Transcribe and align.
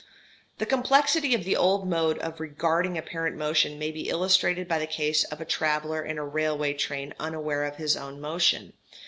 The 0.57 0.65
complexity 0.65 1.35
of 1.35 1.43
the 1.43 1.55
old 1.55 1.87
mode 1.87 2.17
of 2.17 2.39
regarding 2.39 2.97
apparent 2.97 3.37
motion 3.37 3.77
may 3.77 3.91
be 3.91 4.09
illustrated 4.09 4.67
by 4.67 4.79
the 4.79 4.87
case 4.87 5.23
of 5.25 5.39
a 5.39 5.45
traveller 5.45 6.03
in 6.03 6.17
a 6.17 6.25
railway 6.25 6.73
train 6.73 7.13
unaware 7.19 7.65
of 7.65 7.75
his 7.75 7.95
own 7.95 8.19
motion. 8.19 8.73